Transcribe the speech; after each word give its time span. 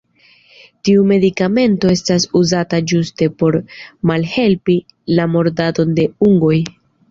Tiu 0.87 1.03
medikamento 1.11 1.91
estas 1.97 2.25
uzata 2.41 2.81
ĝuste 2.93 3.29
por 3.43 3.59
malhelpi 4.13 4.81
la 5.21 5.31
mordadon 5.37 5.97
de 6.03 6.11
ungoj. 6.33 6.55